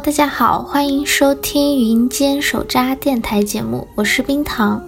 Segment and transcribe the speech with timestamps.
[0.00, 4.82] 大家好，欢迎收听云间手札电台节目，我是冰糖。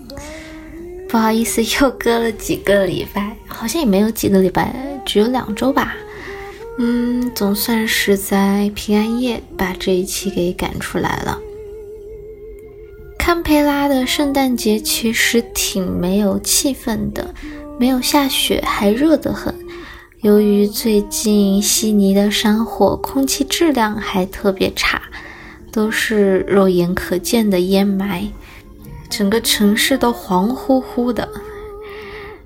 [1.11, 5.95] 不好意思，又隔了几个礼拜，好像也没有几个礼拜，只有两周吧。
[6.79, 11.39] 嗯，总算是在平安夜把这一期给赶出来了。
[13.19, 17.35] 堪培拉的圣诞节其实挺没有气氛的，
[17.79, 19.55] 没有下雪，还热得很。
[20.25, 25.03] 由于最近悉尼的山火，空气质量还特别差，
[25.71, 28.31] 都是肉眼可见的烟霾，
[29.11, 31.29] 整个城市都黄乎乎的。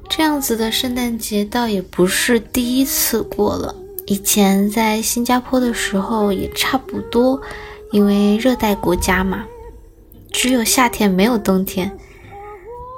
[0.08, 3.72] 这样子的圣诞节倒也不是第一次过了。
[4.06, 7.40] 以前在新加坡的时候也差不多，
[7.92, 9.44] 因为热带国家嘛，
[10.32, 11.96] 只有夏天没有冬天。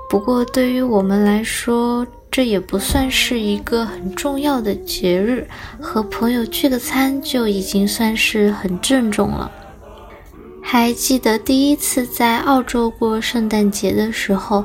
[0.09, 5.48] 不过对于我们来说，这也不算是一个很重要的节日，
[5.81, 9.50] 和朋友聚个餐就已经算是很郑重了。
[10.62, 14.64] 还记得第一次在澳洲过圣诞节的时候，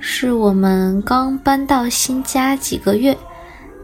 [0.00, 3.16] 是我们刚搬到新家几个月。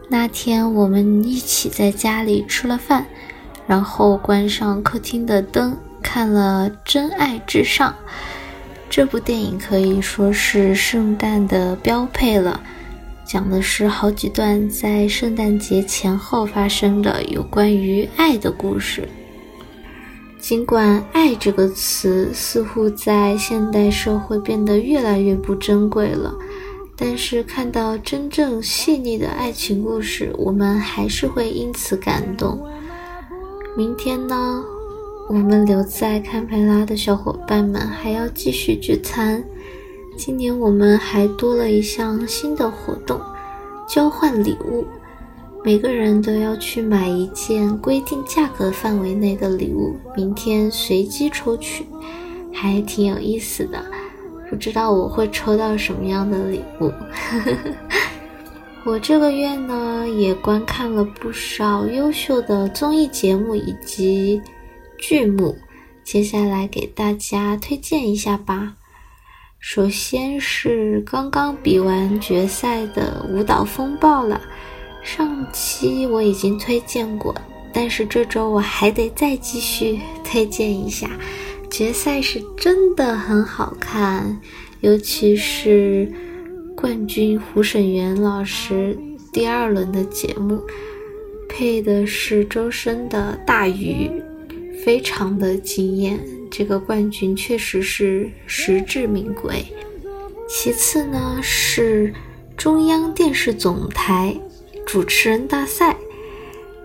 [0.09, 3.05] 那天我们一起在家里吃了饭，
[3.65, 7.89] 然后关上客厅的灯，看了《真爱至上》
[8.89, 12.59] 这部电影，可以说是圣诞的标配了。
[13.31, 19.07] 讲的是好几段在圣诞节前后发生的有关于爱的故事。
[20.37, 26.35] 尽管“爱”这个词似乎在现代社会变得越来越不珍贵了。
[26.97, 32.59] 但是看到真正细腻的爱情故事，我们还是会因此感动。
[33.77, 34.61] 明天呢，
[35.29, 39.41] 我们留在堪培拉的小伙伴们还要继续聚餐。
[40.23, 43.19] 今年我们还多了一项新的活动——
[43.89, 44.85] 交换礼物。
[45.63, 51.87] 每个人都要去买一件规定价格范围内的礼物，明天随机抽取，
[52.53, 53.83] 还挺有意思的。
[54.47, 56.93] 不知道我会抽到什么样的礼物。
[58.85, 64.39] 我这个月呢，也观看了不少优秀的综艺节目以及
[64.99, 65.57] 剧目，
[66.03, 68.75] 接下来给大家推荐一下吧。
[69.61, 74.41] 首先是刚刚比完决赛的《舞蹈风暴》了，
[75.03, 77.33] 上期我已经推荐过，
[77.71, 81.11] 但是这周我还得再继续 推荐一下。
[81.69, 84.41] 决赛是真的很好看，
[84.79, 86.11] 尤其是
[86.75, 88.97] 冠军胡沈岩老师
[89.31, 90.59] 第二轮的节目，
[91.47, 94.09] 配的是周深的《大鱼》，
[94.83, 96.19] 非常的惊艳。
[96.51, 99.65] 这个冠军确实是实至名归。
[100.47, 102.13] 其次呢是
[102.57, 104.37] 中央电视总台
[104.85, 105.95] 主持人大赛，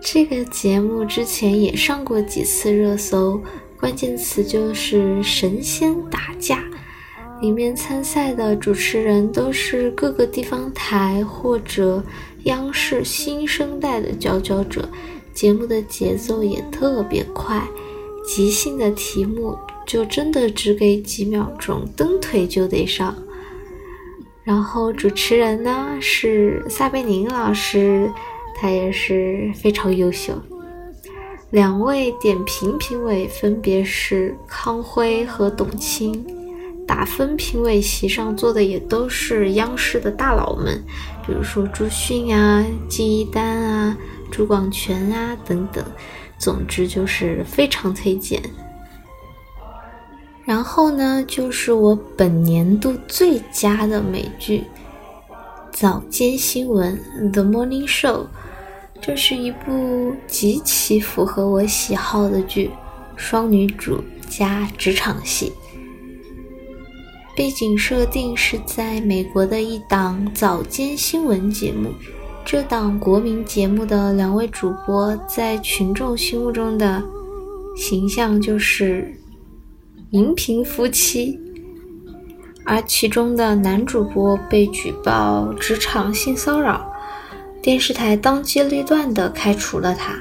[0.01, 3.39] 这个节目之前也上过几次热搜。
[3.79, 6.63] 关键词就是神仙打架，
[7.41, 12.03] 里面参赛的主持人都是各个地方台或者
[12.45, 14.89] 央视新生代的佼佼者，
[15.31, 17.61] 节目的节奏也特别快，
[18.27, 23.15] 即兴的题目就真的只给几秒钟，蹬腿就得上。
[24.43, 28.11] 然后主持人呢是撒贝宁老师，
[28.55, 30.33] 他也是非常优秀。
[31.51, 36.25] 两位点评评委分别是康辉和董卿，
[36.85, 40.83] 打分评委席上坐的也都是央视的大佬们，
[41.25, 43.97] 比如说朱迅啊、金一丹啊、
[44.29, 45.81] 朱广权啊等等。
[46.37, 48.41] 总之就是非常推荐。
[50.45, 54.59] 然后呢，就是我本年度最佳的美剧
[55.71, 56.97] 《早间新闻》
[57.31, 58.27] （The Morning Show）。
[58.99, 62.71] 这是一部极其符合我喜好的剧，
[63.15, 65.51] 双女主加职场戏。
[67.35, 71.93] 背景设定是在美国的一档早间新闻节目，
[72.49, 77.03] 这档国民节目的两位主播在群众心目中的
[77.75, 79.13] 形象就是
[80.11, 81.37] 荧屏夫妻，
[82.63, 86.89] 而其中的男主播被举报职场性骚扰。
[87.61, 90.15] 电视台当机立断地开除了他。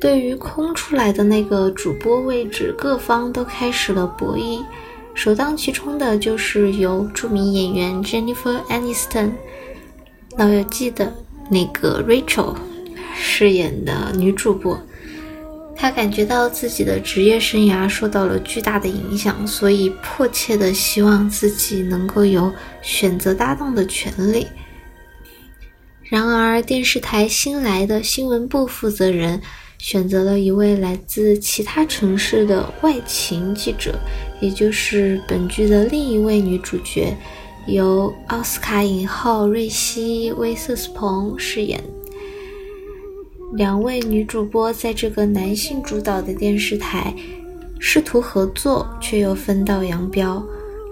[0.00, 4.60] 对于空出来的那个主播位置，各方都开始了博弈。
[5.14, 9.30] 首当其冲的就是由著名演员 Jennifer Aniston，
[10.36, 11.14] 老友记的
[11.48, 12.54] 那个 Rachel
[13.16, 14.80] 饰演的女主播。
[15.76, 22.52] 她感觉到自己的职业生涯受到了巨大的影响，所以迫切地希望自己能够有
[22.82, 24.46] 选择搭档的权利。
[26.02, 29.40] 然而，电视台新来的新闻部负责人
[29.78, 33.94] 选择了一位来自其他城市的外勤记者，
[34.40, 37.14] 也就是本剧的另一位女主角，
[37.68, 41.78] 由奥斯卡影后瑞希·威瑟斯彭饰演。
[43.52, 47.14] 两位女主播在这个男性主导的电视台
[47.78, 50.42] 试图合作，却又分道扬镳。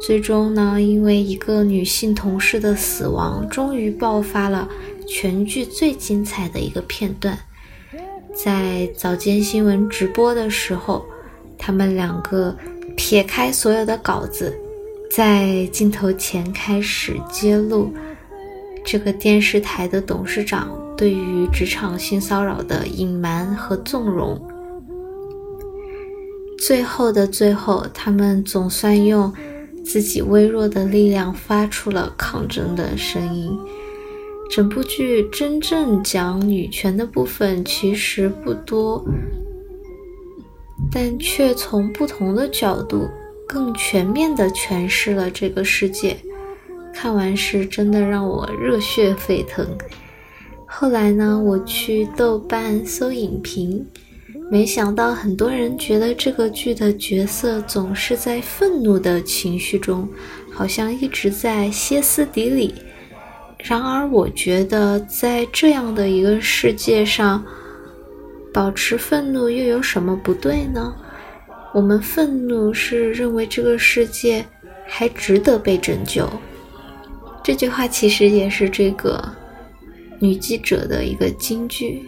[0.02, 4.69] 最终呢，因为一个女性同事的死亡，终于爆发了。
[5.08, 7.38] 全剧最精彩的一个片段，
[8.34, 11.06] 在早间新闻直播的时候，
[11.56, 12.55] 他们两个
[12.96, 14.58] 撇开所有的稿子，
[15.16, 17.90] 在镜头前开始揭露
[18.84, 24.38] 这个电视台的董事长对于职场性骚扰的隐瞒和纵容。
[26.58, 29.32] 最后的最后，他们总算用
[29.82, 33.50] 自己微弱的力量发出了抗争的声音。
[34.50, 39.02] 整部剧真正讲女权的部分其实不多，
[40.92, 43.08] 但却从不同的角度
[43.46, 46.16] 更全面地诠释了这个世界。
[46.93, 49.66] 看完是真的让我热血沸腾。
[50.66, 53.87] 后来呢，我去豆瓣搜影评，
[54.50, 60.08] 没想到很多人觉得这个剧的角色总是在愤怒的情绪中，
[60.50, 62.75] 好像一直在歇斯底里。
[63.58, 67.44] 然而，我觉得在这样的一个世界上，
[68.52, 70.94] 保持愤怒又有什么不对呢？
[71.76, 74.43] 我们愤怒是认为这个世界
[74.87, 76.26] 还值得被拯救。
[77.44, 79.23] 这句话其实也是这个
[80.19, 82.02] 女记者的一个金句。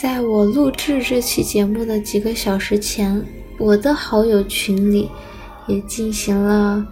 [0.00, 3.20] 在我录制这期节目的几个小时前，
[3.58, 5.10] 我的好友群里
[5.66, 6.86] 也进行了。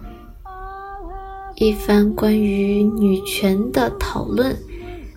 [1.55, 4.53] 一番关于女权的讨论。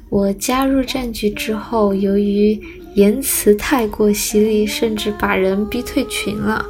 [0.08, 2.60] 我加入战局之后，由于
[2.94, 6.64] 言辞太过犀利，甚至把人逼退群了。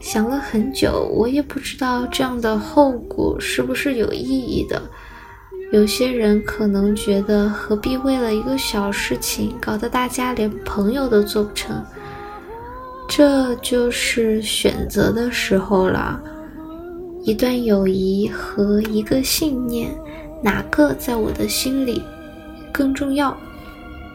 [0.00, 4.82] 想了很久，我也不知道这样的后果是不是有意义的。
[5.72, 11.82] 有些人可能觉得，何必为了一个小事情搞得大家连朋友都做不成？
[13.08, 16.20] 这就是选择的时候了。
[17.24, 19.90] 一段友谊和一个信念，
[20.42, 22.00] 哪个在我的心里
[22.72, 23.36] 更重要？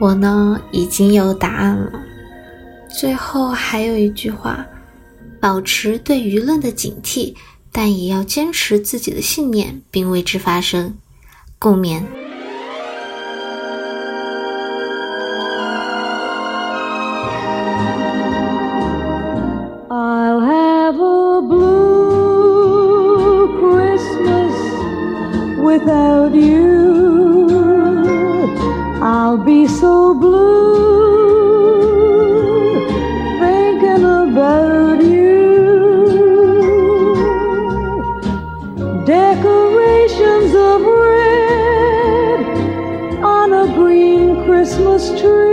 [0.01, 1.91] 我呢，已经有答案了。
[2.89, 4.65] 最后还有一句话：
[5.39, 7.35] 保持对舆论的警惕，
[7.71, 10.97] 但也要坚持自己的信念，并为之发声。
[11.59, 12.01] 共勉。
[25.63, 26.70] without you.
[39.05, 42.45] Decorations of red
[43.23, 45.50] on a green Christmas tree.